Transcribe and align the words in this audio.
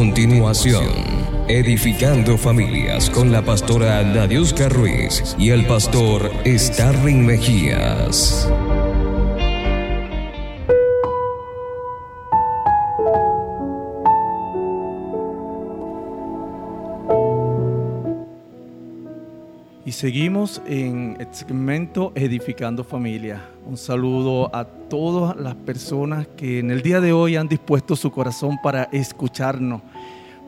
continuación, 0.00 0.86
Edificando 1.46 2.38
Familias 2.38 3.10
con 3.10 3.30
la 3.30 3.42
pastora 3.42 4.02
Nadiuska 4.02 4.70
Ruiz 4.70 5.36
y 5.38 5.50
el 5.50 5.66
pastor 5.66 6.32
Starling 6.46 7.26
Mejías. 7.26 8.48
Seguimos 20.00 20.62
en 20.66 21.18
el 21.20 21.26
segmento 21.30 22.10
Edificando 22.14 22.82
Familia. 22.82 23.50
Un 23.66 23.76
saludo 23.76 24.48
a 24.56 24.64
todas 24.64 25.36
las 25.36 25.54
personas 25.54 26.26
que 26.38 26.58
en 26.58 26.70
el 26.70 26.80
día 26.80 27.02
de 27.02 27.12
hoy 27.12 27.36
han 27.36 27.48
dispuesto 27.48 27.94
su 27.94 28.10
corazón 28.10 28.56
para 28.62 28.84
escucharnos. 28.92 29.82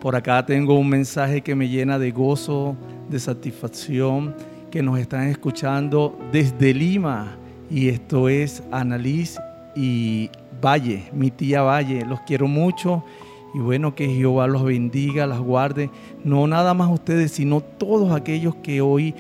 Por 0.01 0.17
acá 0.17 0.47
tengo 0.47 0.79
un 0.79 0.89
mensaje 0.89 1.43
que 1.43 1.55
me 1.55 1.69
llena 1.69 1.99
de 1.99 2.13
gozo, 2.13 2.75
de 3.11 3.21
satisfacción, 3.21 4.35
que 4.71 4.83
nos 4.83 4.99
están 4.99 5.29
escuchando 5.29 6.19
desde 6.33 6.73
Lima. 6.73 7.37
Y 7.71 7.91
esto 7.91 8.31
es 8.31 8.63
Annalise 8.71 9.39
y 9.77 10.31
Valle, 10.65 11.11
mi 11.13 11.31
tía 11.31 11.61
Valle. 11.61 12.07
Los 12.07 12.21
quiero 12.21 12.49
mucho. 12.49 13.05
Y 13.53 13.59
bueno, 13.59 13.95
que 13.95 14.09
Jehová 14.09 14.47
los 14.47 14.65
bendiga, 14.65 15.27
las 15.27 15.41
guarde. 15.41 15.91
No 16.25 16.47
nada 16.47 16.73
más 16.73 16.91
ustedes, 16.91 17.33
sino 17.33 17.61
todos 17.61 18.17
aquellos 18.17 18.55
que 18.55 18.81
hoy 18.81 19.15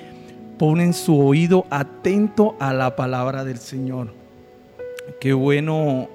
ponen 0.59 0.93
su 0.93 1.19
oído 1.19 1.67
atento 1.71 2.57
a 2.61 2.73
la 2.73 2.97
palabra 2.97 3.45
del 3.45 3.59
Señor. 3.59 4.15
Qué 5.21 5.33
bueno 5.33 6.09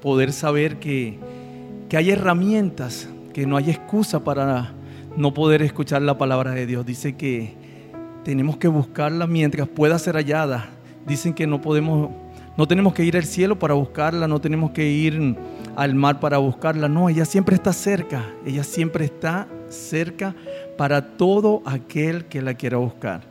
poder 0.00 0.32
saber 0.32 0.78
que, 0.78 1.18
que 1.88 1.96
hay 1.96 2.10
herramientas, 2.10 3.08
que 3.32 3.46
no 3.46 3.56
hay 3.56 3.70
excusa 3.70 4.24
para 4.24 4.72
no 5.16 5.34
poder 5.34 5.62
escuchar 5.62 6.02
la 6.02 6.18
palabra 6.18 6.52
de 6.52 6.66
Dios. 6.66 6.84
Dice 6.84 7.14
que 7.14 7.54
tenemos 8.24 8.56
que 8.56 8.68
buscarla 8.68 9.26
mientras 9.26 9.68
pueda 9.68 9.98
ser 9.98 10.16
hallada. 10.16 10.70
Dicen 11.06 11.34
que 11.34 11.46
no 11.46 11.60
podemos, 11.60 12.10
no 12.56 12.66
tenemos 12.66 12.94
que 12.94 13.04
ir 13.04 13.16
al 13.16 13.24
cielo 13.24 13.58
para 13.58 13.74
buscarla, 13.74 14.28
no 14.28 14.40
tenemos 14.40 14.70
que 14.70 14.88
ir 14.88 15.36
al 15.76 15.94
mar 15.94 16.20
para 16.20 16.38
buscarla. 16.38 16.88
No, 16.88 17.08
ella 17.08 17.24
siempre 17.24 17.56
está 17.56 17.72
cerca. 17.72 18.24
Ella 18.46 18.64
siempre 18.64 19.04
está 19.04 19.46
cerca 19.68 20.34
para 20.76 21.16
todo 21.16 21.62
aquel 21.64 22.26
que 22.26 22.42
la 22.42 22.54
quiera 22.54 22.76
buscar. 22.78 23.22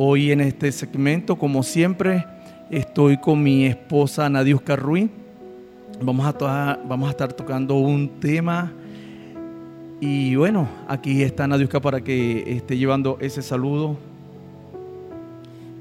Hoy 0.00 0.30
en 0.30 0.40
este 0.40 0.70
segmento, 0.70 1.34
como 1.34 1.64
siempre, 1.64 2.24
estoy 2.70 3.16
con 3.16 3.42
mi 3.42 3.66
esposa 3.66 4.28
Nadiuska 4.28 4.76
Ruiz. 4.76 5.10
Vamos 6.00 6.24
a, 6.24 6.78
vamos 6.86 7.08
a 7.08 7.10
estar 7.10 7.32
tocando 7.32 7.74
un 7.74 8.20
tema. 8.20 8.72
Y 10.00 10.36
bueno, 10.36 10.68
aquí 10.86 11.24
está 11.24 11.48
Nadiuska 11.48 11.80
para 11.80 12.00
que 12.00 12.44
esté 12.46 12.78
llevando 12.78 13.18
ese 13.20 13.42
saludo. 13.42 13.96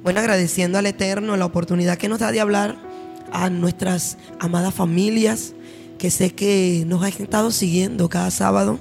Bueno, 0.01 0.19
agradeciendo 0.19 0.79
al 0.79 0.87
Eterno 0.87 1.37
la 1.37 1.45
oportunidad 1.45 1.99
que 1.99 2.09
nos 2.09 2.17
da 2.17 2.31
de 2.31 2.39
hablar 2.39 2.75
a 3.31 3.51
nuestras 3.51 4.17
amadas 4.39 4.73
familias, 4.73 5.53
que 5.99 6.09
sé 6.09 6.33
que 6.33 6.85
nos 6.87 7.03
han 7.03 7.09
estado 7.09 7.51
siguiendo 7.51 8.09
cada 8.09 8.31
sábado. 8.31 8.79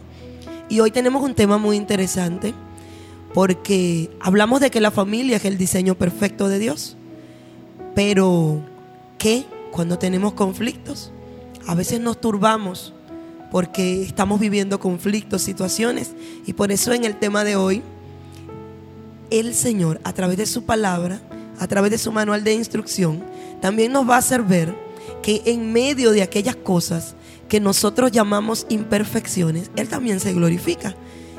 Y 0.70 0.80
hoy 0.80 0.90
tenemos 0.90 1.22
un 1.22 1.34
tema 1.34 1.58
muy 1.58 1.76
interesante 1.76 2.54
porque 3.34 4.10
hablamos 4.20 4.60
de 4.60 4.70
que 4.70 4.80
la 4.80 4.90
familia 4.90 5.36
es 5.36 5.44
el 5.44 5.58
diseño 5.58 5.94
perfecto 5.96 6.48
de 6.48 6.58
Dios. 6.58 6.96
Pero, 7.94 8.62
¿qué 9.18 9.44
cuando 9.70 9.98
tenemos 9.98 10.34
conflictos? 10.34 11.12
A 11.66 11.74
veces 11.74 12.00
nos 12.00 12.20
turbamos 12.20 12.94
porque 13.50 14.02
estamos 14.02 14.40
viviendo 14.40 14.80
conflictos, 14.80 15.42
situaciones. 15.42 16.12
Y 16.46 16.52
por 16.52 16.72
eso 16.72 16.92
en 16.92 17.04
el 17.04 17.18
tema 17.18 17.44
de 17.44 17.56
hoy, 17.56 17.82
el 19.30 19.54
Señor, 19.54 20.00
a 20.04 20.12
través 20.12 20.36
de 20.36 20.46
su 20.46 20.64
palabra, 20.64 21.20
a 21.58 21.66
través 21.66 21.90
de 21.90 21.98
su 21.98 22.12
manual 22.12 22.44
de 22.44 22.54
instrucción, 22.54 23.24
también 23.60 23.92
nos 23.92 24.08
va 24.08 24.16
a 24.16 24.18
hacer 24.18 24.42
ver 24.42 24.74
que 25.22 25.42
en 25.46 25.72
medio 25.72 26.12
de 26.12 26.22
aquellas 26.22 26.56
cosas 26.56 27.16
que 27.48 27.60
nosotros 27.60 28.12
llamamos 28.12 28.66
imperfecciones, 28.68 29.70
Él 29.76 29.88
también 29.88 30.20
se 30.20 30.32
glorifica. 30.32 30.94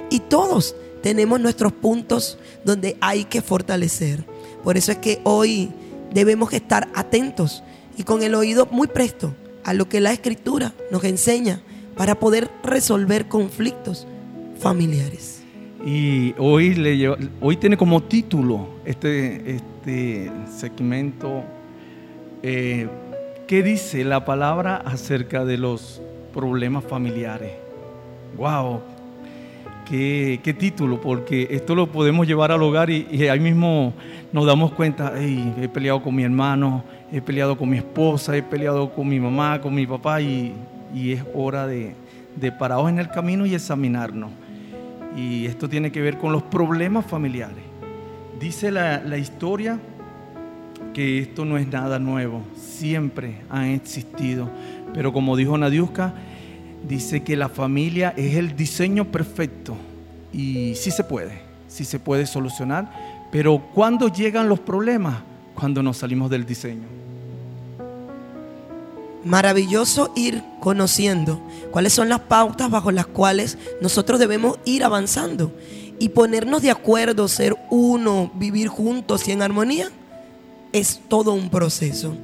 Y 0.10 0.22
todos 0.22 0.76
tenemos 1.08 1.40
nuestros 1.40 1.72
puntos 1.72 2.38
donde 2.66 2.98
hay 3.00 3.24
que 3.24 3.42
fortalecer. 3.42 4.26
Por 4.62 4.76
eso 4.76 4.92
es 4.92 4.98
que 4.98 5.22
hoy 5.24 5.70
debemos 6.14 6.52
estar 6.52 6.90
atentos 6.96 7.64
y 7.98 8.04
con 8.04 8.24
el 8.24 8.36
oído 8.36 8.68
muy 8.72 8.88
presto 8.88 9.34
a 9.64 9.74
lo 9.74 9.88
que 9.88 10.02
la 10.02 10.12
escritura 10.12 10.74
nos 10.92 11.06
enseña 11.06 11.62
para 11.96 12.16
poder 12.16 12.50
resolver 12.62 13.30
conflictos 13.30 14.06
familiares. 14.60 15.44
Y 15.86 16.36
hoy, 16.38 16.76
le 16.76 17.10
hoy 17.40 17.56
tiene 17.56 17.78
como 17.78 18.04
título 18.04 18.68
este, 18.84 19.56
este 19.56 20.30
segmento, 20.54 21.46
eh, 22.44 22.90
¿qué 23.48 23.64
dice 23.64 24.04
la 24.04 24.26
palabra 24.26 24.76
acerca 24.76 25.46
de 25.46 25.58
los 25.58 26.02
problemas 26.34 26.84
familiares? 26.84 27.54
¡Wow! 28.36 28.97
Qué, 29.90 30.54
título, 30.60 31.00
porque 31.00 31.48
esto 31.50 31.74
lo 31.74 31.88
podemos 31.88 32.28
llevar 32.28 32.52
al 32.52 32.62
hogar 32.62 32.90
y, 32.90 33.30
ahí 33.30 33.40
mismo 33.40 33.94
nos 34.34 34.46
damos 34.46 34.74
cuenta, 34.74 35.14
he 35.18 35.70
peleado 35.70 36.04
con 36.04 36.14
mi 36.14 36.24
hermano, 36.24 36.84
he 37.10 37.22
peleado 37.22 37.58
con 37.58 37.70
mi 37.70 37.78
esposa, 37.78 38.36
he 38.36 38.44
peleado 38.44 38.92
con 38.94 39.08
mi 39.08 39.18
mamá, 39.18 39.62
con 39.62 39.74
mi 39.74 39.88
papá 39.88 40.20
y, 40.20 40.54
es 40.94 41.24
hora 41.34 41.66
de, 41.68 41.96
de 42.36 42.54
en 42.90 43.00
el 43.00 43.10
camino 43.10 43.46
y 43.46 43.56
examinarnos. 43.56 44.32
Y 45.16 45.46
esto 45.46 45.70
tiene 45.70 45.90
que 45.90 46.02
ver 46.02 46.18
con 46.18 46.34
los 46.34 46.44
problemas 46.44 47.06
familiares. 47.06 47.64
Dice 48.42 48.72
la, 48.72 49.00
la 49.00 49.18
historia 49.18 49.80
que 50.94 51.20
esto 51.20 51.46
no 51.46 51.58
es 51.58 51.66
nada 51.66 51.98
nuevo, 51.98 52.42
siempre 52.58 53.38
han 53.50 53.68
existido. 53.68 54.50
Pero 54.94 55.14
como 55.14 55.38
dijo 55.38 55.58
Nadiuska, 55.58 56.14
dice 56.88 57.24
que 57.24 57.36
la 57.36 57.50
familia 57.50 58.14
es 58.18 58.36
el 58.36 58.56
diseño 58.56 59.06
perfecto 59.12 59.76
y 60.34 60.76
sí 60.76 60.92
se 60.92 61.04
puede, 61.04 61.42
sí 61.68 61.86
se 61.86 62.00
puede 62.00 62.26
solucionar, 62.26 63.28
pero 63.32 63.62
¿cuándo 63.74 64.08
llegan 64.08 64.50
los 64.50 64.60
problemas? 64.60 65.18
Cuando 65.56 65.82
nos 65.82 65.98
salimos 65.98 66.30
del 66.30 66.46
diseño. 66.46 66.84
Maravilloso 69.24 70.14
ir 70.16 70.44
conociendo 70.60 71.42
cuáles 71.72 71.94
son 71.94 72.10
las 72.10 72.22
pautas 72.22 72.70
bajo 72.70 72.92
las 72.92 73.08
cuales 73.08 73.58
nosotros 73.82 74.20
debemos 74.20 74.60
ir 74.66 74.84
avanzando 74.84 75.52
y 76.00 76.10
ponernos 76.10 76.62
de 76.62 76.72
acuerdo, 76.72 77.28
ser 77.28 77.56
uno, 77.70 78.32
vivir 78.36 78.68
juntos 78.68 79.28
y 79.28 79.32
en 79.32 79.42
armonía, 79.42 79.90
es 80.72 81.02
todo 81.08 81.34
un 81.34 81.50
proceso. 81.50 82.16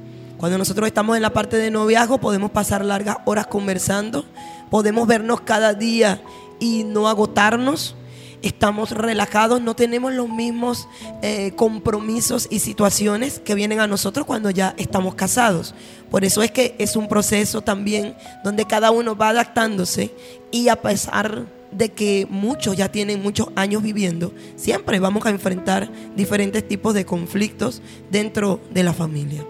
Cuando 0.44 0.58
nosotros 0.58 0.86
estamos 0.86 1.16
en 1.16 1.22
la 1.22 1.32
parte 1.32 1.56
de 1.56 1.70
noviazgo 1.70 2.18
podemos 2.18 2.50
pasar 2.50 2.84
largas 2.84 3.16
horas 3.24 3.46
conversando, 3.46 4.26
podemos 4.68 5.08
vernos 5.08 5.40
cada 5.40 5.72
día 5.72 6.20
y 6.60 6.84
no 6.84 7.08
agotarnos. 7.08 7.96
Estamos 8.42 8.90
relajados, 8.90 9.62
no 9.62 9.74
tenemos 9.74 10.12
los 10.12 10.28
mismos 10.28 10.86
eh, 11.22 11.54
compromisos 11.56 12.46
y 12.50 12.58
situaciones 12.58 13.38
que 13.38 13.54
vienen 13.54 13.80
a 13.80 13.86
nosotros 13.86 14.26
cuando 14.26 14.50
ya 14.50 14.74
estamos 14.76 15.14
casados. 15.14 15.74
Por 16.10 16.26
eso 16.26 16.42
es 16.42 16.50
que 16.50 16.74
es 16.78 16.94
un 16.94 17.08
proceso 17.08 17.62
también 17.62 18.14
donde 18.44 18.66
cada 18.66 18.90
uno 18.90 19.16
va 19.16 19.30
adaptándose 19.30 20.14
y 20.50 20.68
a 20.68 20.76
pesar 20.76 21.46
de 21.72 21.92
que 21.92 22.26
muchos 22.28 22.76
ya 22.76 22.92
tienen 22.92 23.22
muchos 23.22 23.48
años 23.56 23.82
viviendo, 23.82 24.30
siempre 24.56 25.00
vamos 25.00 25.24
a 25.24 25.30
enfrentar 25.30 25.90
diferentes 26.14 26.68
tipos 26.68 26.92
de 26.92 27.06
conflictos 27.06 27.80
dentro 28.10 28.60
de 28.74 28.82
la 28.82 28.92
familia. 28.92 29.42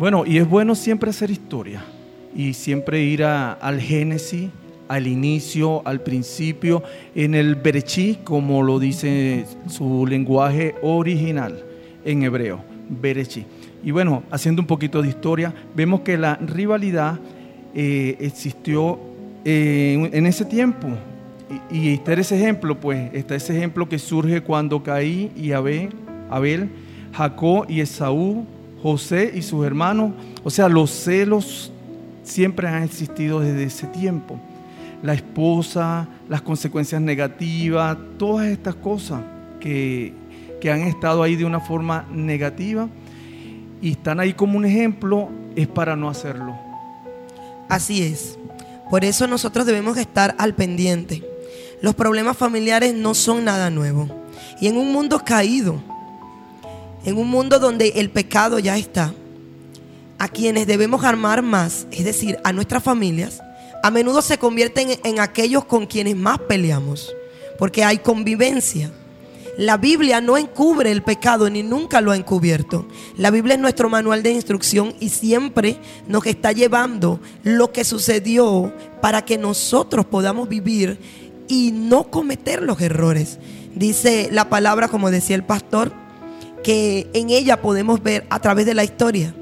Bueno, 0.00 0.24
y 0.24 0.38
es 0.38 0.48
bueno 0.48 0.74
siempre 0.74 1.10
hacer 1.10 1.30
historia 1.30 1.84
y 2.34 2.54
siempre 2.54 3.02
ir 3.02 3.22
al 3.22 3.78
Génesis, 3.82 4.48
al 4.88 5.06
inicio, 5.06 5.86
al 5.86 6.00
principio, 6.00 6.82
en 7.14 7.34
el 7.34 7.54
Berechí, 7.54 8.18
como 8.24 8.62
lo 8.62 8.78
dice 8.78 9.44
su 9.68 10.06
lenguaje 10.06 10.74
original 10.80 11.62
en 12.02 12.22
hebreo, 12.22 12.64
Berechí. 12.88 13.44
Y 13.84 13.90
bueno, 13.90 14.22
haciendo 14.30 14.62
un 14.62 14.66
poquito 14.66 15.02
de 15.02 15.08
historia, 15.10 15.52
vemos 15.74 16.00
que 16.00 16.16
la 16.16 16.36
rivalidad 16.36 17.20
eh, 17.74 18.16
existió 18.20 18.98
eh, 19.44 20.08
en 20.14 20.24
ese 20.24 20.46
tiempo. 20.46 20.88
Y, 21.70 21.76
y, 21.76 21.92
está 21.92 22.14
ese 22.14 22.38
ejemplo, 22.38 22.80
pues, 22.80 23.12
está 23.12 23.34
ese 23.34 23.54
ejemplo 23.54 23.86
que 23.86 23.98
surge 23.98 24.40
cuando 24.40 24.82
Caí 24.82 25.30
y 25.36 25.52
Abel, 25.52 25.90
Abel 26.30 26.70
Jacob 27.12 27.66
y 27.68 27.80
Esaú 27.80 28.46
José 28.82 29.32
y 29.34 29.42
sus 29.42 29.64
hermanos. 29.64 30.12
O 30.44 30.50
sea, 30.50 30.68
los 30.68 30.90
celos 30.90 31.72
siempre 32.22 32.68
han 32.68 32.82
existido 32.82 33.40
desde 33.40 33.64
ese 33.64 33.86
tiempo. 33.86 34.38
La 35.02 35.14
esposa, 35.14 36.08
las 36.28 36.42
consecuencias 36.42 37.00
negativas, 37.00 37.96
todas 38.18 38.48
estas 38.48 38.74
cosas 38.74 39.22
que, 39.58 40.12
que 40.60 40.70
han 40.70 40.82
estado 40.82 41.22
ahí 41.22 41.36
de 41.36 41.44
una 41.44 41.60
forma 41.60 42.06
negativa 42.12 42.88
y 43.82 43.92
están 43.92 44.20
ahí 44.20 44.34
como 44.34 44.58
un 44.58 44.66
ejemplo, 44.66 45.30
es 45.56 45.66
para 45.66 45.96
no 45.96 46.08
hacerlo. 46.08 46.54
Así 47.68 48.02
es. 48.02 48.38
Por 48.90 49.04
eso 49.04 49.26
nosotros 49.26 49.64
debemos 49.66 49.96
estar 49.96 50.34
al 50.38 50.54
pendiente. 50.54 51.22
Los 51.80 51.94
problemas 51.94 52.36
familiares 52.36 52.94
no 52.94 53.14
son 53.14 53.44
nada 53.44 53.70
nuevo. 53.70 54.08
Y 54.60 54.66
en 54.66 54.76
un 54.76 54.92
mundo 54.92 55.22
caído, 55.24 55.80
en 57.04 57.16
un 57.16 57.28
mundo 57.28 57.58
donde 57.58 57.88
el 57.96 58.10
pecado 58.10 58.58
ya 58.58 58.76
está, 58.76 59.14
a 60.18 60.28
quienes 60.28 60.66
debemos 60.66 61.02
armar 61.04 61.42
más, 61.42 61.86
es 61.90 62.04
decir, 62.04 62.38
a 62.44 62.52
nuestras 62.52 62.82
familias, 62.82 63.40
a 63.82 63.90
menudo 63.90 64.20
se 64.20 64.38
convierten 64.38 64.98
en 65.02 65.18
aquellos 65.18 65.64
con 65.64 65.86
quienes 65.86 66.14
más 66.14 66.38
peleamos, 66.40 67.14
porque 67.58 67.84
hay 67.84 67.98
convivencia. 67.98 68.92
La 69.56 69.76
Biblia 69.76 70.20
no 70.20 70.36
encubre 70.36 70.92
el 70.92 71.02
pecado 71.02 71.50
ni 71.50 71.62
nunca 71.62 72.00
lo 72.00 72.12
ha 72.12 72.16
encubierto. 72.16 72.86
La 73.16 73.30
Biblia 73.30 73.54
es 73.54 73.60
nuestro 73.60 73.88
manual 73.88 74.22
de 74.22 74.32
instrucción 74.32 74.94
y 75.00 75.08
siempre 75.08 75.78
nos 76.06 76.24
está 76.26 76.52
llevando 76.52 77.20
lo 77.42 77.72
que 77.72 77.84
sucedió 77.84 78.72
para 79.02 79.24
que 79.24 79.38
nosotros 79.38 80.06
podamos 80.06 80.48
vivir 80.48 80.98
y 81.48 81.72
no 81.72 82.04
cometer 82.04 82.62
los 82.62 82.80
errores. 82.80 83.38
Dice 83.74 84.28
la 84.32 84.48
palabra, 84.48 84.88
como 84.88 85.10
decía 85.10 85.36
el 85.36 85.44
pastor, 85.44 85.92
que 86.62 87.08
en 87.12 87.30
ella 87.30 87.60
podemos 87.60 88.02
ver 88.02 88.26
a 88.30 88.40
través 88.40 88.66
de 88.66 88.74
la 88.74 88.84
historia. 88.84 89.34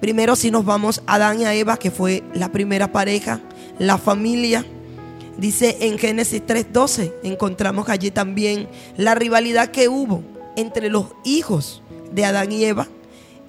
Primero 0.00 0.36
si 0.36 0.50
nos 0.50 0.64
vamos 0.64 1.02
a 1.06 1.14
Adán 1.14 1.40
y 1.40 1.44
a 1.44 1.54
Eva, 1.54 1.76
que 1.76 1.90
fue 1.90 2.22
la 2.34 2.52
primera 2.52 2.92
pareja, 2.92 3.40
la 3.78 3.98
familia. 3.98 4.64
Dice 5.38 5.78
en 5.80 5.98
Génesis 5.98 6.42
3:12, 6.46 7.12
encontramos 7.22 7.88
allí 7.88 8.10
también 8.10 8.68
la 8.96 9.14
rivalidad 9.14 9.70
que 9.70 9.88
hubo 9.88 10.22
entre 10.56 10.90
los 10.90 11.06
hijos 11.24 11.82
de 12.12 12.24
Adán 12.24 12.52
y 12.52 12.64
Eva. 12.64 12.88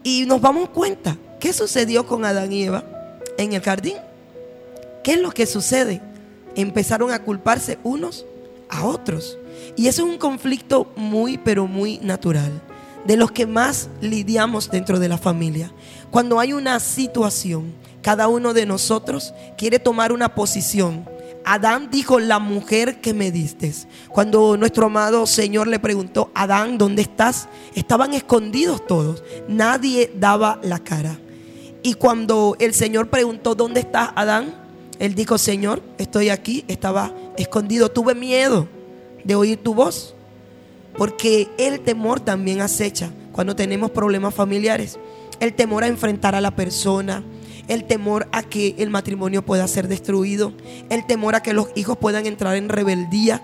Y 0.03 0.25
nos 0.25 0.41
damos 0.41 0.69
cuenta, 0.69 1.17
¿qué 1.39 1.51
sucedió 1.51 2.05
con 2.05 2.25
Adán 2.25 2.51
y 2.53 2.63
Eva 2.63 2.83
en 3.37 3.53
el 3.53 3.61
jardín? 3.61 3.97
¿Qué 5.03 5.13
es 5.13 5.19
lo 5.19 5.31
que 5.31 5.45
sucede? 5.45 6.01
Empezaron 6.55 7.11
a 7.11 7.23
culparse 7.23 7.77
unos 7.83 8.25
a 8.69 8.85
otros. 8.85 9.37
Y 9.75 9.87
eso 9.87 10.03
es 10.03 10.09
un 10.09 10.17
conflicto 10.17 10.91
muy, 10.95 11.37
pero 11.37 11.67
muy 11.67 11.97
natural 11.99 12.61
de 13.05 13.17
los 13.17 13.31
que 13.31 13.45
más 13.45 13.89
lidiamos 14.01 14.69
dentro 14.69 14.99
de 14.99 15.07
la 15.07 15.17
familia. 15.17 15.71
Cuando 16.11 16.39
hay 16.39 16.53
una 16.53 16.79
situación, 16.79 17.73
cada 18.01 18.27
uno 18.27 18.53
de 18.53 18.65
nosotros 18.65 19.33
quiere 19.57 19.79
tomar 19.79 20.11
una 20.11 20.35
posición. 20.35 21.07
Adán 21.43 21.89
dijo, 21.91 22.19
la 22.19 22.39
mujer 22.39 23.01
que 23.01 23.13
me 23.13 23.31
diste. 23.31 23.71
Cuando 24.09 24.57
nuestro 24.57 24.87
amado 24.87 25.27
Señor 25.27 25.67
le 25.67 25.77
preguntó, 25.77 26.31
Adán, 26.33 26.79
¿dónde 26.79 27.03
estás? 27.03 27.47
Estaban 27.75 28.13
escondidos 28.13 28.85
todos. 28.87 29.23
Nadie 29.47 30.11
daba 30.15 30.59
la 30.63 30.79
cara. 30.79 31.19
Y 31.83 31.93
cuando 31.93 32.55
el 32.59 32.73
Señor 32.73 33.09
preguntó, 33.09 33.53
¿dónde 33.53 33.81
estás, 33.81 34.09
Adán? 34.15 34.55
Él 34.97 35.13
dijo, 35.13 35.37
Señor, 35.37 35.83
estoy 35.99 36.29
aquí. 36.29 36.65
Estaba 36.67 37.13
escondido. 37.37 37.89
Tuve 37.89 38.15
miedo 38.15 38.67
de 39.23 39.35
oír 39.35 39.61
tu 39.61 39.75
voz. 39.75 40.14
Porque 40.97 41.49
el 41.57 41.81
temor 41.81 42.19
también 42.19 42.61
acecha 42.61 43.11
cuando 43.31 43.55
tenemos 43.55 43.91
problemas 43.91 44.33
familiares. 44.33 44.97
El 45.39 45.53
temor 45.53 45.83
a 45.83 45.87
enfrentar 45.87 46.35
a 46.35 46.41
la 46.41 46.55
persona, 46.55 47.23
el 47.67 47.83
temor 47.83 48.27
a 48.31 48.43
que 48.43 48.75
el 48.77 48.89
matrimonio 48.89 49.45
pueda 49.45 49.67
ser 49.67 49.87
destruido, 49.87 50.53
el 50.89 51.05
temor 51.05 51.35
a 51.35 51.43
que 51.43 51.53
los 51.53 51.67
hijos 51.75 51.97
puedan 51.97 52.25
entrar 52.25 52.55
en 52.55 52.69
rebeldía. 52.69 53.41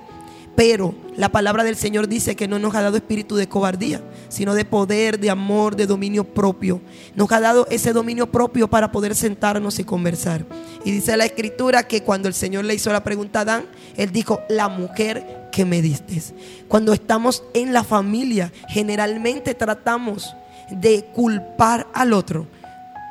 Pero 0.55 0.93
la 1.15 1.29
palabra 1.29 1.63
del 1.63 1.77
Señor 1.77 2.07
dice 2.07 2.35
que 2.35 2.47
no 2.47 2.59
nos 2.59 2.75
ha 2.75 2.81
dado 2.81 2.97
espíritu 2.97 3.35
de 3.35 3.47
cobardía, 3.47 4.01
sino 4.27 4.53
de 4.53 4.65
poder, 4.65 5.19
de 5.19 5.29
amor, 5.29 5.75
de 5.75 5.87
dominio 5.87 6.25
propio. 6.25 6.81
Nos 7.15 7.31
ha 7.31 7.39
dado 7.39 7.67
ese 7.69 7.93
dominio 7.93 8.31
propio 8.31 8.69
para 8.69 8.91
poder 8.91 9.15
sentarnos 9.15 9.79
y 9.79 9.85
conversar. 9.85 10.45
Y 10.83 10.91
dice 10.91 11.15
la 11.15 11.25
escritura 11.25 11.83
que 11.83 12.03
cuando 12.03 12.27
el 12.27 12.33
Señor 12.33 12.65
le 12.65 12.75
hizo 12.75 12.91
la 12.91 13.03
pregunta 13.03 13.39
a 13.39 13.41
Adán, 13.43 13.65
él 13.95 14.11
dijo, 14.11 14.41
la 14.49 14.67
mujer 14.67 15.40
que 15.51 15.65
me 15.65 15.81
diste. 15.81 16.21
Cuando 16.67 16.93
estamos 16.93 17.43
en 17.53 17.73
la 17.73 17.83
familia, 17.83 18.51
generalmente 18.69 19.53
tratamos 19.53 20.35
de 20.71 21.05
culpar 21.13 21.87
al 21.93 22.13
otro 22.13 22.47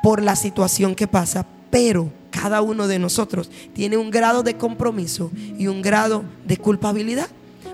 por 0.03 0.21
la 0.21 0.35
situación 0.35 0.95
que 0.95 1.07
pasa, 1.07 1.45
pero 1.69 2.11
cada 2.31 2.61
uno 2.61 2.87
de 2.87 2.99
nosotros 2.99 3.51
tiene 3.73 3.97
un 3.97 4.09
grado 4.09 4.41
de 4.41 4.57
compromiso 4.57 5.31
y 5.57 5.67
un 5.67 5.81
grado 5.81 6.23
de 6.45 6.57
culpabilidad, 6.57 7.27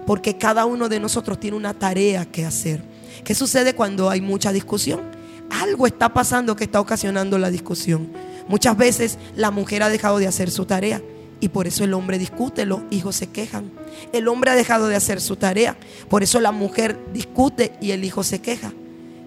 porque 0.05 0.37
cada 0.37 0.65
uno 0.65 0.89
de 0.89 0.99
nosotros 0.99 1.39
tiene 1.39 1.57
una 1.57 1.73
tarea 1.73 2.25
que 2.25 2.45
hacer. 2.45 2.83
¿Qué 3.23 3.33
sucede 3.33 3.73
cuando 3.73 4.09
hay 4.09 4.21
mucha 4.21 4.51
discusión? 4.51 5.01
Algo 5.49 5.87
está 5.87 6.13
pasando 6.13 6.55
que 6.55 6.65
está 6.65 6.81
ocasionando 6.81 7.37
la 7.37 7.49
discusión. 7.49 8.09
Muchas 8.47 8.75
veces 8.77 9.17
la 9.35 9.51
mujer 9.51 9.83
ha 9.83 9.89
dejado 9.89 10.17
de 10.17 10.27
hacer 10.27 10.51
su 10.51 10.65
tarea 10.65 11.01
y 11.39 11.49
por 11.49 11.67
eso 11.67 11.83
el 11.83 11.93
hombre 11.93 12.17
discute, 12.17 12.65
los 12.65 12.81
hijos 12.89 13.15
se 13.15 13.27
quejan. 13.27 13.71
El 14.13 14.27
hombre 14.27 14.51
ha 14.51 14.55
dejado 14.55 14.87
de 14.87 14.95
hacer 14.95 15.21
su 15.21 15.35
tarea, 15.35 15.77
por 16.09 16.23
eso 16.23 16.39
la 16.39 16.51
mujer 16.51 16.99
discute 17.13 17.73
y 17.81 17.91
el 17.91 18.03
hijo 18.03 18.23
se 18.23 18.39
queja. 18.39 18.73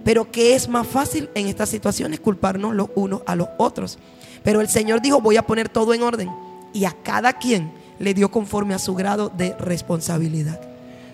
Pero 0.04 0.30
¿qué 0.30 0.54
es 0.54 0.68
más 0.68 0.86
fácil 0.86 1.28
en 1.34 1.46
estas 1.46 1.68
situaciones? 1.68 2.20
Culparnos 2.20 2.74
los 2.74 2.88
unos 2.94 3.22
a 3.26 3.36
los 3.36 3.48
otros. 3.58 3.98
Pero 4.42 4.60
el 4.60 4.68
Señor 4.68 5.02
dijo, 5.02 5.20
voy 5.20 5.36
a 5.36 5.46
poner 5.46 5.68
todo 5.68 5.92
en 5.92 6.02
orden. 6.02 6.30
Y 6.72 6.84
a 6.84 6.96
cada 7.02 7.34
quien 7.34 7.70
le 7.98 8.14
dio 8.14 8.30
conforme 8.30 8.74
a 8.74 8.78
su 8.78 8.94
grado 8.94 9.28
de 9.28 9.54
responsabilidad. 9.58 10.60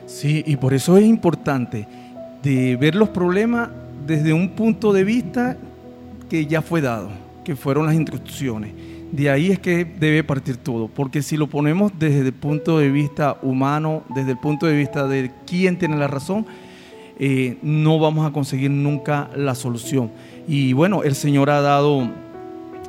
Sí, 0.07 0.45
y 0.47 0.57
por 0.57 0.73
eso 0.73 0.97
es 0.97 1.05
importante 1.05 1.89
de 2.43 2.77
ver 2.77 2.95
los 2.95 3.09
problemas 3.09 3.71
desde 4.07 4.33
un 4.33 4.51
punto 4.51 4.93
de 4.93 5.03
vista 5.03 5.57
que 6.31 6.47
ya 6.47 6.63
fue 6.63 6.81
dado, 6.81 7.11
que 7.45 7.57
fueron 7.57 7.87
las 7.87 7.97
instrucciones. 7.97 8.73
De 9.17 9.31
ahí 9.31 9.51
es 9.51 9.59
que 9.59 9.87
debe 9.87 10.23
partir 10.23 10.59
todo, 10.59 10.89
porque 10.89 11.23
si 11.23 11.39
lo 11.39 11.47
ponemos 11.47 11.91
desde 11.99 12.21
el 12.21 12.35
punto 12.35 12.79
de 12.79 12.91
vista 12.91 13.39
humano, 13.41 14.03
desde 14.15 14.33
el 14.33 14.37
punto 14.37 14.67
de 14.67 14.77
vista 14.77 15.09
de 15.09 15.33
quién 15.47 15.79
tiene 15.79 15.97
la 15.97 16.07
razón, 16.07 16.45
eh, 17.19 17.57
no 17.63 17.99
vamos 17.99 18.29
a 18.29 18.33
conseguir 18.35 18.71
nunca 18.71 19.31
la 19.35 19.55
solución. 19.55 20.11
Y 20.47 20.75
bueno, 20.75 21.03
el 21.03 21.15
Señor 21.15 21.49
ha 21.49 21.63
dado 21.63 22.11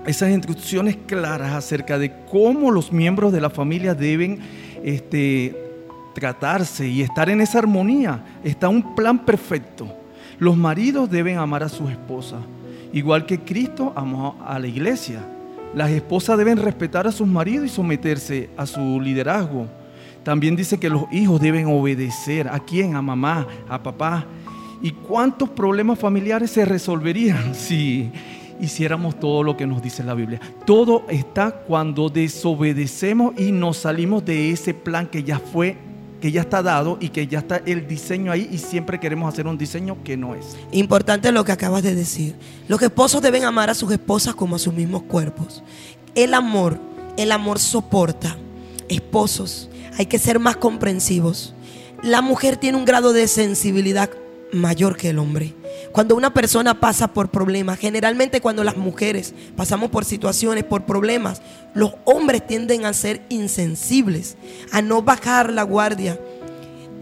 esas 0.06 0.32
instrucciones 0.32 0.98
claras 1.06 1.54
acerca 1.54 1.98
de 1.98 2.12
cómo 2.30 2.72
los 2.72 2.92
miembros 2.92 3.32
de 3.32 3.40
la 3.40 3.50
familia 3.50 3.96
deben 3.96 4.40
este, 4.84 5.56
tratarse 6.14 6.90
y 6.90 7.04
estar 7.04 7.30
en 7.30 7.40
esa 7.40 7.60
armonía. 7.60 8.22
Está 8.44 8.68
un 8.68 8.96
plan 8.96 9.20
perfecto. 9.20 9.88
Los 10.40 10.58
maridos 10.58 11.10
deben 11.10 11.38
amar 11.38 11.64
a 11.64 11.70
sus 11.70 11.90
esposas, 11.90 12.42
igual 12.92 13.26
que 13.26 13.40
Cristo 13.40 13.94
amó 13.96 14.38
a 14.46 14.60
la 14.60 14.68
iglesia. 14.68 15.37
Las 15.78 15.92
esposas 15.92 16.40
deben 16.40 16.58
respetar 16.58 17.06
a 17.06 17.12
sus 17.12 17.28
maridos 17.28 17.68
y 17.68 17.70
someterse 17.70 18.50
a 18.58 18.66
su 18.66 19.00
liderazgo. 19.00 19.68
También 20.24 20.56
dice 20.56 20.80
que 20.80 20.90
los 20.90 21.04
hijos 21.12 21.40
deben 21.40 21.68
obedecer. 21.68 22.48
¿A 22.48 22.58
quién? 22.58 22.96
A 22.96 23.02
mamá, 23.04 23.46
a 23.70 23.84
papá. 23.84 24.26
¿Y 24.82 24.90
cuántos 24.90 25.50
problemas 25.50 26.00
familiares 26.00 26.50
se 26.50 26.66
resolverían 26.66 27.54
si 27.54 28.12
hiciéramos 28.60 29.20
todo 29.20 29.44
lo 29.44 29.56
que 29.56 29.68
nos 29.68 29.84
dice 29.84 30.04
la 30.04 30.16
Biblia. 30.16 30.42
Todo 30.66 31.06
está 31.10 31.52
cuando 31.52 32.10
desobedecemos 32.10 33.40
y 33.40 33.52
nos 33.52 33.78
salimos 33.78 34.26
de 34.26 34.50
ese 34.50 34.74
plan 34.74 35.06
que 35.06 35.22
ya 35.22 35.38
fue 35.38 35.78
que 36.22 36.32
ya 36.32 36.42
está 36.42 36.62
dado 36.62 36.98
y 37.00 37.10
que 37.10 37.28
ya 37.28 37.40
está 37.40 37.62
el 37.66 37.88
diseño 37.88 38.32
ahí 38.32 38.50
y 38.52 38.58
siempre 38.58 39.00
queremos 39.00 39.32
hacer 39.32 39.48
un 39.48 39.58
diseño 39.58 40.04
que 40.04 40.18
no 40.18 40.36
es. 40.36 40.58
Importante 40.72 41.32
lo 41.32 41.44
que 41.44 41.52
acabas 41.52 41.84
de 41.84 41.96
decir. 41.96 42.36
Los 42.68 42.82
esposos 42.82 43.22
deben 43.22 43.44
amar 43.44 43.70
a 43.70 43.76
sus 43.76 43.92
esposas 43.92 44.36
como 44.36 44.56
a 44.56 44.60
sus 44.60 44.74
mismos 44.74 45.04
cuerpos. 45.04 45.64
El 46.16 46.34
amor, 46.34 46.80
el 47.18 47.32
amor 47.32 47.60
soporta. 47.60 48.38
Esposos, 48.90 49.70
hay 49.98 50.06
que 50.06 50.20
ser 50.20 50.40
más 50.40 50.58
comprensivos. 50.58 51.54
La 52.02 52.22
mujer 52.22 52.58
tiene 52.58 52.78
un 52.78 52.86
grado 52.86 53.14
de 53.14 53.28
sensibilidad 53.28 54.10
mayor 54.54 54.98
que 54.98 55.10
el 55.10 55.20
hombre. 55.20 55.54
Cuando 55.92 56.16
una 56.16 56.34
persona 56.34 56.80
pasa 56.80 57.08
por 57.08 57.30
problemas, 57.30 57.80
generalmente 57.80 58.42
cuando 58.42 58.64
las 58.64 58.78
mujeres 58.78 59.34
pasamos 59.56 59.90
por 59.90 60.06
situaciones, 60.06 60.64
por 60.64 60.86
problemas, 60.86 61.42
los 61.74 61.94
hombres 62.06 62.46
tienden 62.46 62.86
a 62.86 62.94
ser 62.94 63.22
insensibles, 63.30 64.38
a 64.72 64.82
no 64.82 65.02
bajar 65.02 65.52
la 65.52 65.64
guardia. 65.64 66.20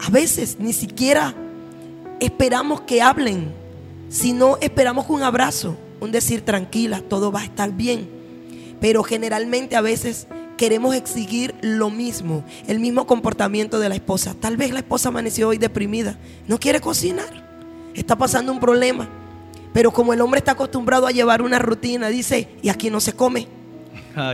A 0.00 0.10
veces 0.10 0.56
ni 0.58 0.72
siquiera 0.72 1.34
esperamos 2.20 2.82
que 2.82 3.02
hablen, 3.02 3.52
sino 4.08 4.56
esperamos 4.60 5.06
un 5.08 5.22
abrazo, 5.22 5.76
un 6.00 6.12
decir 6.12 6.42
tranquila, 6.42 7.02
todo 7.06 7.32
va 7.32 7.40
a 7.40 7.44
estar 7.44 7.72
bien. 7.72 8.08
Pero 8.80 9.02
generalmente 9.02 9.76
a 9.76 9.80
veces 9.80 10.26
queremos 10.56 10.94
exigir 10.94 11.54
lo 11.60 11.90
mismo, 11.90 12.44
el 12.66 12.80
mismo 12.80 13.06
comportamiento 13.06 13.78
de 13.78 13.88
la 13.88 13.94
esposa. 13.94 14.34
Tal 14.38 14.56
vez 14.56 14.72
la 14.72 14.78
esposa 14.78 15.08
amaneció 15.08 15.48
hoy 15.48 15.58
deprimida, 15.58 16.18
no 16.46 16.58
quiere 16.58 16.80
cocinar 16.80 17.45
está 17.96 18.16
pasando 18.16 18.52
un 18.52 18.60
problema. 18.60 19.08
Pero 19.72 19.90
como 19.90 20.12
el 20.12 20.20
hombre 20.20 20.38
está 20.38 20.52
acostumbrado 20.52 21.06
a 21.06 21.10
llevar 21.10 21.42
una 21.42 21.58
rutina, 21.58 22.08
dice, 22.08 22.48
y 22.62 22.70
aquí 22.70 22.90
no 22.90 23.00
se 23.00 23.12
come. 23.12 23.48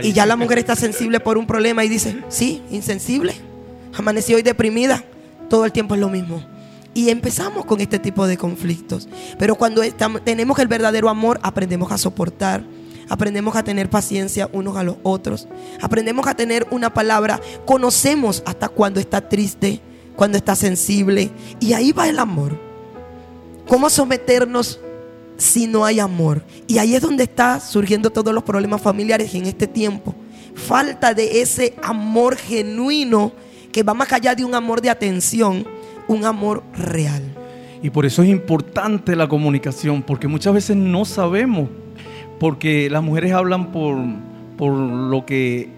Y 0.01 0.13
ya 0.13 0.25
la 0.25 0.37
mujer 0.37 0.59
está 0.59 0.75
sensible 0.75 1.19
por 1.19 1.37
un 1.37 1.45
problema 1.45 1.83
y 1.83 1.89
dice, 1.89 2.23
sí, 2.29 2.61
insensible. 2.71 3.35
Amaneció 3.93 4.37
hoy 4.37 4.41
deprimida. 4.41 5.03
Todo 5.49 5.65
el 5.65 5.73
tiempo 5.73 5.95
es 5.95 5.99
lo 5.99 6.09
mismo. 6.09 6.41
Y 6.93 7.09
empezamos 7.09 7.65
con 7.65 7.81
este 7.81 7.99
tipo 7.99 8.25
de 8.25 8.37
conflictos. 8.37 9.09
Pero 9.37 9.55
cuando 9.55 9.81
tenemos 10.23 10.57
el 10.59 10.67
verdadero 10.67 11.09
amor, 11.09 11.39
aprendemos 11.43 11.91
a 11.91 11.97
soportar, 11.97 12.63
aprendemos 13.09 13.55
a 13.55 13.63
tener 13.63 13.89
paciencia 13.89 14.49
unos 14.53 14.77
a 14.77 14.83
los 14.83 14.95
otros, 15.03 15.47
aprendemos 15.81 16.27
a 16.27 16.35
tener 16.35 16.65
una 16.71 16.93
palabra, 16.93 17.41
conocemos 17.65 18.43
hasta 18.45 18.69
cuando 18.69 18.99
está 18.99 19.27
triste, 19.27 19.81
cuando 20.15 20.37
está 20.37 20.55
sensible, 20.55 21.31
y 21.59 21.73
ahí 21.73 21.91
va 21.91 22.07
el 22.07 22.19
amor. 22.19 22.72
¿Cómo 23.67 23.89
someternos 23.89 24.79
si 25.37 25.67
no 25.67 25.85
hay 25.85 25.99
amor? 25.99 26.43
Y 26.67 26.77
ahí 26.77 26.95
es 26.95 27.01
donde 27.01 27.23
está 27.23 27.59
surgiendo 27.59 28.09
todos 28.09 28.33
los 28.33 28.43
problemas 28.43 28.81
familiares 28.81 29.33
en 29.35 29.45
este 29.45 29.67
tiempo. 29.67 30.13
Falta 30.53 31.13
de 31.13 31.41
ese 31.41 31.75
amor 31.81 32.35
genuino 32.35 33.31
que 33.71 33.83
va 33.83 33.93
más 33.93 34.11
allá 34.11 34.35
de 34.35 34.45
un 34.45 34.53
amor 34.53 34.81
de 34.81 34.89
atención, 34.89 35.65
un 36.07 36.25
amor 36.25 36.63
real. 36.75 37.23
Y 37.81 37.89
por 37.89 38.05
eso 38.05 38.21
es 38.23 38.29
importante 38.29 39.15
la 39.15 39.27
comunicación, 39.27 40.03
porque 40.03 40.27
muchas 40.27 40.53
veces 40.53 40.77
no 40.77 41.03
sabemos, 41.05 41.69
porque 42.39 42.89
las 42.89 43.03
mujeres 43.03 43.33
hablan 43.33 43.71
por, 43.71 43.97
por 44.57 44.73
lo 44.73 45.25
que, 45.25 45.69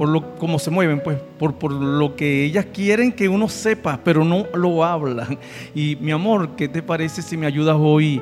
por 0.00 0.08
lo 0.08 0.34
cómo 0.36 0.58
se 0.58 0.70
mueven, 0.70 1.02
pues, 1.02 1.18
por, 1.38 1.56
por 1.56 1.72
lo 1.72 2.16
que 2.16 2.46
ellas 2.46 2.64
quieren 2.72 3.12
que 3.12 3.28
uno 3.28 3.50
sepa, 3.50 4.00
pero 4.02 4.24
no 4.24 4.46
lo 4.54 4.82
hablan. 4.82 5.38
Y 5.74 5.94
mi 6.00 6.10
amor, 6.10 6.56
¿qué 6.56 6.68
te 6.68 6.82
parece 6.82 7.20
si 7.20 7.36
me 7.36 7.44
ayudas 7.44 7.76
hoy 7.78 8.18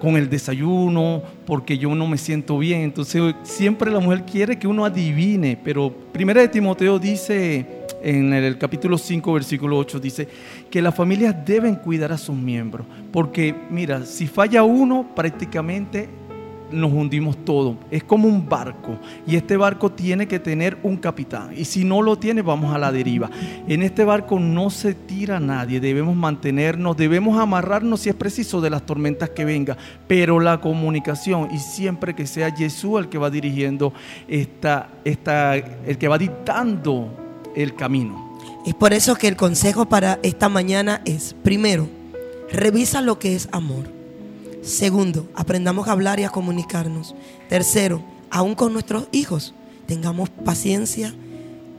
con 0.00 0.16
el 0.16 0.30
desayuno? 0.30 1.22
Porque 1.44 1.76
yo 1.76 1.94
no 1.94 2.06
me 2.06 2.16
siento 2.16 2.56
bien. 2.56 2.80
Entonces 2.80 3.34
siempre 3.42 3.90
la 3.90 4.00
mujer 4.00 4.24
quiere 4.24 4.58
que 4.58 4.66
uno 4.66 4.86
adivine, 4.86 5.60
pero 5.62 5.92
Primera 6.14 6.40
de 6.40 6.48
Timoteo 6.48 6.98
dice 6.98 7.66
en 8.02 8.32
el 8.32 8.56
capítulo 8.56 8.96
5, 8.96 9.34
versículo 9.34 9.76
8, 9.76 10.00
dice 10.00 10.28
que 10.70 10.80
las 10.80 10.94
familias 10.94 11.36
deben 11.44 11.76
cuidar 11.76 12.12
a 12.12 12.16
sus 12.16 12.34
miembros. 12.34 12.86
Porque, 13.12 13.54
mira, 13.68 14.06
si 14.06 14.26
falla 14.26 14.62
uno, 14.62 15.10
prácticamente 15.14 16.08
nos 16.72 16.92
hundimos 16.92 17.44
todos. 17.44 17.76
Es 17.90 18.04
como 18.04 18.28
un 18.28 18.48
barco 18.48 18.98
y 19.26 19.36
este 19.36 19.56
barco 19.56 19.90
tiene 19.90 20.26
que 20.26 20.38
tener 20.38 20.78
un 20.82 20.96
capitán. 20.96 21.50
Y 21.56 21.64
si 21.64 21.84
no 21.84 22.02
lo 22.02 22.16
tiene, 22.16 22.42
vamos 22.42 22.74
a 22.74 22.78
la 22.78 22.92
deriva. 22.92 23.30
En 23.68 23.82
este 23.82 24.04
barco 24.04 24.38
no 24.38 24.70
se 24.70 24.94
tira 24.94 25.40
nadie. 25.40 25.80
Debemos 25.80 26.16
mantenernos, 26.16 26.96
debemos 26.96 27.38
amarrarnos 27.38 28.00
si 28.00 28.08
es 28.08 28.14
preciso 28.14 28.60
de 28.60 28.70
las 28.70 28.84
tormentas 28.84 29.30
que 29.30 29.44
venga. 29.44 29.76
Pero 30.06 30.40
la 30.40 30.60
comunicación 30.60 31.48
y 31.52 31.58
siempre 31.58 32.14
que 32.14 32.26
sea 32.26 32.54
Jesús 32.54 32.98
el 32.98 33.08
que 33.08 33.18
va 33.18 33.30
dirigiendo 33.30 33.92
esta, 34.28 34.88
esta, 35.04 35.56
el 35.56 35.98
que 35.98 36.08
va 36.08 36.18
dictando 36.18 37.08
el 37.54 37.74
camino. 37.74 38.38
Es 38.66 38.74
por 38.74 38.92
eso 38.92 39.16
que 39.16 39.28
el 39.28 39.36
consejo 39.36 39.86
para 39.86 40.18
esta 40.22 40.48
mañana 40.48 41.02
es, 41.04 41.34
primero, 41.42 41.88
revisa 42.52 43.00
lo 43.00 43.18
que 43.18 43.34
es 43.34 43.48
amor. 43.50 44.01
Segundo, 44.62 45.28
aprendamos 45.34 45.88
a 45.88 45.92
hablar 45.92 46.20
y 46.20 46.24
a 46.24 46.30
comunicarnos. 46.30 47.16
Tercero, 47.48 48.02
aún 48.30 48.54
con 48.54 48.72
nuestros 48.72 49.08
hijos, 49.10 49.54
tengamos 49.86 50.30
paciencia 50.30 51.12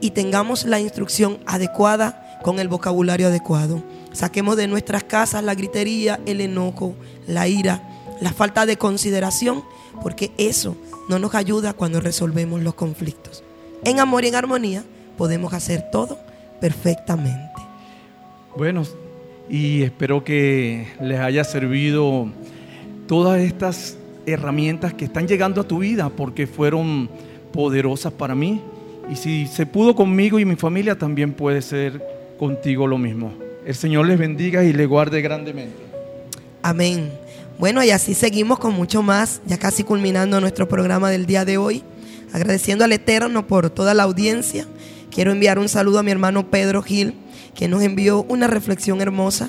y 0.02 0.10
tengamos 0.10 0.66
la 0.66 0.80
instrucción 0.80 1.38
adecuada 1.46 2.38
con 2.42 2.58
el 2.58 2.68
vocabulario 2.68 3.28
adecuado. 3.28 3.82
Saquemos 4.12 4.56
de 4.56 4.68
nuestras 4.68 5.02
casas 5.02 5.42
la 5.42 5.54
gritería, 5.54 6.20
el 6.26 6.42
enojo, 6.42 6.94
la 7.26 7.48
ira, 7.48 7.82
la 8.20 8.34
falta 8.34 8.66
de 8.66 8.76
consideración, 8.76 9.64
porque 10.02 10.32
eso 10.36 10.76
no 11.08 11.18
nos 11.18 11.34
ayuda 11.34 11.72
cuando 11.72 12.00
resolvemos 12.00 12.62
los 12.62 12.74
conflictos. 12.74 13.42
En 13.82 13.98
amor 13.98 14.24
y 14.24 14.28
en 14.28 14.34
armonía 14.34 14.84
podemos 15.16 15.54
hacer 15.54 15.90
todo 15.90 16.18
perfectamente. 16.60 17.54
Bueno, 18.56 18.82
y 19.48 19.82
espero 19.82 20.22
que 20.22 20.86
les 21.00 21.20
haya 21.20 21.44
servido 21.44 22.28
todas 23.06 23.40
estas 23.40 23.96
herramientas 24.26 24.94
que 24.94 25.04
están 25.04 25.28
llegando 25.28 25.60
a 25.60 25.64
tu 25.64 25.78
vida 25.78 26.08
porque 26.08 26.46
fueron 26.46 27.08
poderosas 27.52 28.12
para 28.12 28.34
mí. 28.34 28.60
Y 29.10 29.16
si 29.16 29.46
se 29.46 29.66
pudo 29.66 29.94
conmigo 29.94 30.38
y 30.38 30.44
mi 30.44 30.56
familia, 30.56 30.98
también 30.98 31.32
puede 31.32 31.62
ser 31.62 32.02
contigo 32.38 32.86
lo 32.86 32.98
mismo. 32.98 33.32
El 33.66 33.74
Señor 33.74 34.06
les 34.06 34.18
bendiga 34.18 34.64
y 34.64 34.72
les 34.72 34.88
guarde 34.88 35.20
grandemente. 35.20 35.76
Amén. 36.62 37.12
Bueno, 37.58 37.84
y 37.84 37.90
así 37.90 38.14
seguimos 38.14 38.58
con 38.58 38.74
mucho 38.74 39.02
más, 39.02 39.40
ya 39.46 39.58
casi 39.58 39.84
culminando 39.84 40.40
nuestro 40.40 40.68
programa 40.68 41.10
del 41.10 41.26
día 41.26 41.44
de 41.44 41.58
hoy, 41.58 41.82
agradeciendo 42.32 42.84
al 42.84 42.92
Eterno 42.92 43.46
por 43.46 43.70
toda 43.70 43.94
la 43.94 44.02
audiencia 44.02 44.66
Quiero 45.14 45.30
enviar 45.30 45.60
un 45.60 45.68
saludo 45.68 46.00
a 46.00 46.02
mi 46.02 46.10
hermano 46.10 46.50
Pedro 46.50 46.82
Gil, 46.82 47.14
que 47.54 47.68
nos 47.68 47.84
envió 47.84 48.24
una 48.28 48.48
reflexión 48.48 49.00
hermosa 49.00 49.48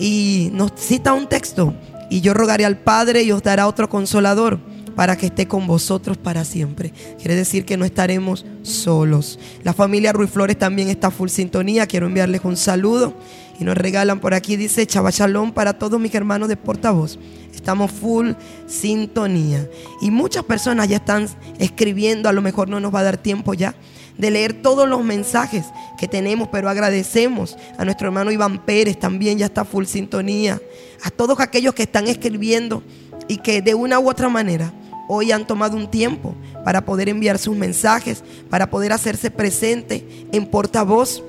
y 0.00 0.50
nos 0.52 0.72
cita 0.74 1.12
un 1.12 1.28
texto. 1.28 1.72
Y 2.10 2.20
yo 2.20 2.34
rogaré 2.34 2.66
al 2.66 2.78
Padre 2.78 3.22
y 3.22 3.32
os 3.32 3.42
dará 3.42 3.66
otro 3.66 3.88
consolador 3.88 4.58
para 4.94 5.16
que 5.16 5.26
esté 5.26 5.48
con 5.48 5.66
vosotros 5.66 6.18
para 6.18 6.44
siempre. 6.44 6.92
Quiere 7.16 7.36
decir 7.36 7.64
que 7.64 7.76
no 7.76 7.84
estaremos 7.84 8.44
solos. 8.62 9.38
La 9.62 9.72
familia 9.72 10.12
Ruiz 10.12 10.30
Flores 10.30 10.58
también 10.58 10.88
está 10.88 11.10
full 11.10 11.28
sintonía. 11.28 11.86
Quiero 11.86 12.06
enviarles 12.06 12.42
un 12.44 12.56
saludo. 12.56 13.14
Y 13.58 13.64
nos 13.64 13.76
regalan 13.76 14.20
por 14.20 14.34
aquí, 14.34 14.56
dice 14.56 14.86
Chava 14.86 15.10
para 15.54 15.78
todos 15.78 16.00
mis 16.00 16.14
hermanos 16.14 16.48
de 16.48 16.56
portavoz. 16.56 17.18
Estamos 17.54 17.90
full 17.90 18.32
sintonía. 18.66 19.68
Y 20.02 20.10
muchas 20.10 20.44
personas 20.44 20.88
ya 20.88 20.96
están 20.96 21.28
escribiendo, 21.58 22.28
a 22.28 22.32
lo 22.32 22.42
mejor 22.42 22.68
no 22.68 22.80
nos 22.80 22.94
va 22.94 23.00
a 23.00 23.04
dar 23.04 23.16
tiempo 23.18 23.54
ya 23.54 23.74
de 24.18 24.30
leer 24.30 24.62
todos 24.62 24.88
los 24.88 25.04
mensajes 25.04 25.66
que 25.98 26.08
tenemos, 26.08 26.48
pero 26.48 26.68
agradecemos 26.68 27.56
a 27.78 27.84
nuestro 27.84 28.08
hermano 28.08 28.30
Iván 28.30 28.64
Pérez, 28.64 28.98
también 28.98 29.38
ya 29.38 29.46
está 29.46 29.64
full 29.64 29.84
sintonía, 29.84 30.60
a 31.02 31.10
todos 31.10 31.40
aquellos 31.40 31.74
que 31.74 31.84
están 31.84 32.06
escribiendo 32.06 32.82
y 33.28 33.38
que 33.38 33.62
de 33.62 33.74
una 33.74 33.98
u 33.98 34.08
otra 34.10 34.28
manera 34.28 34.72
hoy 35.08 35.32
han 35.32 35.46
tomado 35.46 35.76
un 35.76 35.90
tiempo 35.90 36.34
para 36.64 36.84
poder 36.84 37.08
enviar 37.08 37.38
sus 37.38 37.56
mensajes, 37.56 38.22
para 38.48 38.70
poder 38.70 38.92
hacerse 38.92 39.30
presente 39.30 40.06
en 40.32 40.46
portavoz. 40.46 41.22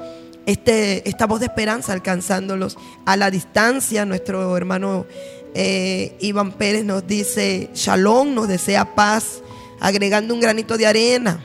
Este, 0.46 1.08
esta 1.08 1.28
voz 1.28 1.40
de 1.40 1.46
esperanza 1.46 1.94
alcanzándolos 1.94 2.78
a 3.06 3.18
la 3.18 3.32
distancia. 3.32 4.06
Nuestro 4.06 4.56
hermano 4.58 5.06
eh, 5.54 6.16
Iván 6.20 6.54
Pérez 6.54 6.84
nos 6.84 7.06
dice 7.08 7.70
shalom, 7.74 8.34
nos 8.34 8.48
desea 8.48 8.96
paz, 8.96 9.42
agregando 9.80 10.34
un 10.34 10.42
granito 10.42 10.78
de 10.78 10.88
arena 10.88 11.44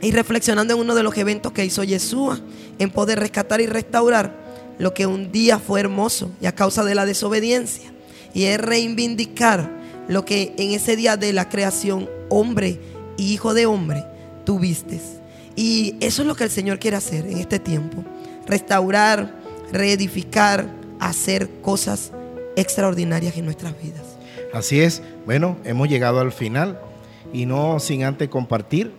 y 0.00 0.10
reflexionando 0.12 0.74
en 0.74 0.80
uno 0.80 0.94
de 0.94 1.02
los 1.02 1.16
eventos 1.16 1.52
que 1.52 1.64
hizo 1.64 1.82
Yeshua 1.84 2.40
en 2.78 2.90
poder 2.90 3.18
rescatar 3.18 3.60
y 3.60 3.66
restaurar 3.66 4.46
lo 4.78 4.92
que 4.92 5.06
un 5.06 5.32
día 5.32 5.58
fue 5.58 5.80
hermoso 5.80 6.30
y 6.40 6.46
a 6.46 6.54
causa 6.54 6.84
de 6.84 6.94
la 6.94 7.06
desobediencia. 7.06 7.92
Y 8.34 8.44
es 8.44 8.60
reivindicar 8.60 9.70
lo 10.08 10.24
que 10.24 10.54
en 10.58 10.72
ese 10.72 10.96
día 10.96 11.16
de 11.16 11.32
la 11.32 11.48
creación, 11.48 12.08
hombre 12.28 12.78
y 13.16 13.32
hijo 13.32 13.54
de 13.54 13.66
hombre, 13.66 14.04
tuviste. 14.44 15.00
Y 15.56 15.96
eso 16.00 16.22
es 16.22 16.28
lo 16.28 16.34
que 16.34 16.44
el 16.44 16.50
Señor 16.50 16.78
quiere 16.78 16.98
hacer 16.98 17.26
en 17.26 17.38
este 17.38 17.58
tiempo. 17.58 18.04
Restaurar, 18.46 19.34
reedificar, 19.72 20.68
hacer 21.00 21.48
cosas 21.62 22.12
extraordinarias 22.56 23.36
en 23.38 23.46
nuestras 23.46 23.74
vidas. 23.82 24.02
Así 24.52 24.80
es. 24.80 25.02
Bueno, 25.24 25.56
hemos 25.64 25.88
llegado 25.88 26.20
al 26.20 26.32
final 26.32 26.78
y 27.32 27.46
no 27.46 27.80
sin 27.80 28.04
antes 28.04 28.28
compartir 28.28 28.92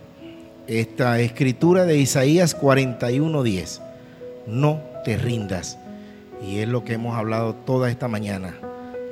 esta 0.68 1.18
escritura 1.20 1.84
de 1.86 1.96
Isaías 1.96 2.56
41:10. 2.56 3.80
No 4.46 4.80
te 5.04 5.16
rindas. 5.16 5.78
Y 6.46 6.58
es 6.58 6.68
lo 6.68 6.84
que 6.84 6.92
hemos 6.92 7.16
hablado 7.16 7.54
toda 7.54 7.90
esta 7.90 8.06
mañana. 8.06 8.54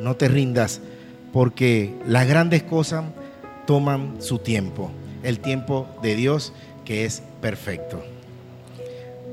No 0.00 0.16
te 0.16 0.28
rindas 0.28 0.80
porque 1.32 1.94
las 2.06 2.28
grandes 2.28 2.62
cosas 2.62 3.04
toman 3.66 4.16
su 4.20 4.38
tiempo. 4.38 4.90
El 5.22 5.40
tiempo 5.40 5.88
de 6.02 6.14
Dios 6.14 6.52
que 6.84 7.04
es 7.04 7.22
perfecto. 7.40 8.04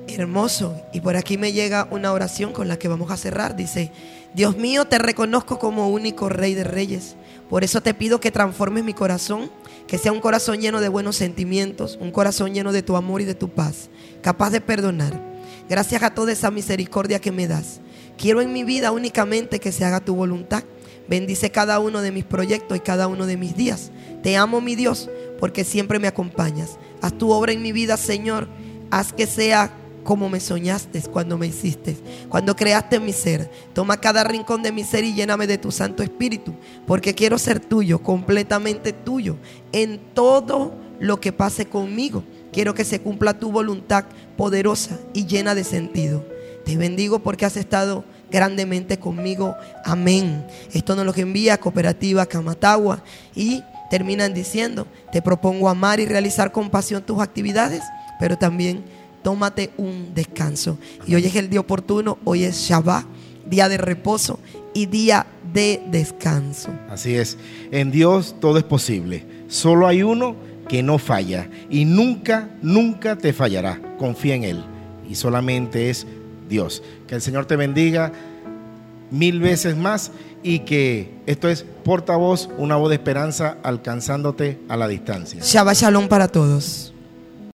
Hermoso. 0.08 0.82
Y 0.92 1.02
por 1.02 1.16
aquí 1.18 1.38
me 1.38 1.52
llega 1.52 1.88
una 1.92 2.12
oración 2.14 2.52
con 2.52 2.68
la 2.68 2.80
que 2.80 2.88
vamos 2.88 3.12
a 3.12 3.18
cerrar. 3.18 3.56
Dice, 3.56 3.92
Dios 4.34 4.58
mío, 4.58 4.86
te 4.86 4.98
reconozco 4.98 5.60
como 5.60 5.90
único 5.90 6.30
Rey 6.30 6.56
de 6.56 6.64
Reyes. 6.64 7.16
Por 7.54 7.64
eso 7.64 7.82
te 7.82 7.94
pido 7.94 8.20
que 8.20 8.32
transformes 8.32 8.84
mi 8.84 8.96
corazón 8.96 9.52
que 9.86 10.00
sea 10.00 10.12
un 10.12 10.22
corazón 10.22 10.60
lleno 10.60 10.82
de 10.82 10.90
buenos 10.90 11.18
sentimientos, 11.18 12.00
un 12.02 12.10
corazón 12.10 12.56
lleno 12.56 12.72
de 12.72 12.82
tu 12.82 12.96
amor 12.96 13.22
y 13.22 13.26
de 13.26 13.36
tu 13.36 13.50
paz, 13.50 13.92
capaz 14.24 14.50
de 14.50 14.60
perdonar. 14.60 15.22
Gracias 15.70 16.02
a 16.02 16.16
toda 16.16 16.32
esa 16.32 16.50
misericordia 16.50 17.22
que 17.22 17.32
me 17.32 17.48
das. 17.48 17.80
Quiero 18.18 18.42
en 18.42 18.54
mi 18.54 18.64
vida 18.64 18.92
únicamente 18.92 19.60
que 19.60 19.72
se 19.72 19.86
haga 19.86 20.00
tu 20.00 20.16
voluntad. 20.16 20.64
Bendice 21.08 21.52
cada 21.52 21.78
uno 21.78 22.02
de 22.02 22.12
mis 22.12 22.24
proyectos 22.24 22.76
y 22.76 22.80
cada 22.80 23.06
uno 23.06 23.28
de 23.28 23.38
mis 23.38 23.56
días. 23.56 23.92
Te 24.24 24.36
amo, 24.36 24.60
mi 24.60 24.76
Dios, 24.76 25.12
porque 25.40 25.64
siempre 25.64 26.00
me 26.00 26.08
acompañas. 26.08 26.80
Haz 27.04 27.16
tu 27.20 27.30
obra 27.30 27.52
en 27.52 27.62
mi 27.62 27.72
vida, 27.72 27.98
Señor. 27.98 28.48
Haz 28.90 29.14
que 29.14 29.28
sea 29.28 29.72
como 30.04 30.30
me 30.30 30.40
soñaste 30.40 31.02
cuando 31.04 31.38
me 31.38 31.48
hiciste, 31.48 31.98
cuando 32.30 32.56
creaste 32.56 33.00
mi 33.00 33.14
ser. 33.14 33.50
Toma 33.74 33.98
cada 33.98 34.24
rincón 34.24 34.64
de 34.64 34.72
mi 34.72 34.84
ser 34.84 35.04
y 35.04 35.14
lléname 35.14 35.48
de 35.48 35.58
tu 35.58 35.72
Santo 35.72 36.04
Espíritu, 36.04 36.54
porque 36.86 37.14
quiero 37.14 37.38
ser 37.38 37.60
tuyo, 37.60 38.00
completamente 38.00 38.94
tuyo, 38.94 39.38
en 39.72 40.00
todo 40.14 40.74
lo 41.00 41.20
que 41.20 41.32
pase 41.32 41.66
conmigo. 41.66 42.24
Quiero 42.52 42.74
que 42.74 42.86
se 42.86 43.02
cumpla 43.02 43.40
tu 43.40 43.52
voluntad 43.52 44.06
poderosa 44.38 45.00
y 45.14 45.26
llena 45.26 45.56
de 45.56 45.64
sentido. 45.64 46.24
Te 46.66 46.78
bendigo 46.78 47.20
porque 47.20 47.46
has 47.46 47.58
estado 47.58 48.06
grandemente 48.32 48.98
conmigo. 48.98 49.56
Amén. 49.86 50.46
Esto 50.74 50.96
nos 50.96 51.06
lo 51.06 51.14
envía 51.16 51.60
Cooperativa 51.60 52.26
Camatagua 52.26 53.04
y 53.36 53.64
terminan 53.90 54.34
diciendo, 54.34 54.88
te 55.12 55.22
propongo 55.22 55.70
amar 55.70 56.00
y 56.00 56.06
realizar 56.06 56.52
con 56.52 56.70
pasión 56.70 57.04
tus 57.04 57.22
actividades, 57.22 57.84
pero 58.20 58.38
también 58.38 58.84
tómate 59.24 59.72
un 59.78 60.14
descanso. 60.14 60.78
Y 61.08 61.16
hoy 61.16 61.26
es 61.26 61.36
el 61.36 61.50
día 61.50 61.62
oportuno, 61.62 62.20
hoy 62.24 62.44
es 62.44 62.56
Shabbat, 62.58 63.06
día 63.50 63.70
de 63.70 63.78
reposo 63.78 64.40
y 64.74 64.86
día 64.86 65.26
de 65.54 65.82
descanso. 65.90 66.70
Así 66.90 67.16
es, 67.16 67.38
en 67.72 67.92
Dios 67.92 68.36
todo 68.40 68.58
es 68.58 68.64
posible. 68.64 69.26
Solo 69.48 69.88
hay 69.88 70.04
uno 70.04 70.36
que 70.68 70.84
no 70.84 70.98
falla 70.98 71.50
y 71.70 71.86
nunca, 71.86 72.50
nunca 72.62 73.18
te 73.18 73.34
fallará. 73.34 73.82
Confía 73.98 74.36
en 74.36 74.44
Él 74.44 74.64
y 75.10 75.16
solamente 75.16 75.90
es 75.90 76.06
Dios. 76.50 76.84
Que 77.08 77.16
el 77.16 77.22
Señor 77.22 77.46
te 77.46 77.56
bendiga 77.56 78.12
mil 79.12 79.40
veces 79.40 79.78
más 79.78 80.12
y 80.42 80.60
que 80.60 81.14
esto 81.26 81.48
es 81.48 81.66
portavoz, 81.84 82.50
una 82.58 82.76
voz 82.76 82.90
de 82.90 82.96
esperanza 82.96 83.58
alcanzándote 83.64 84.60
a 84.68 84.76
la 84.76 84.88
distancia. 84.88 85.42
Shabbat 85.44 85.78
Shalom 85.78 86.08
para 86.08 86.28
todos. 86.28 86.93